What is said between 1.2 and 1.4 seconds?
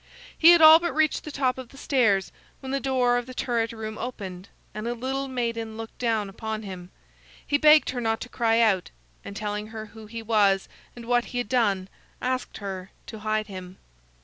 the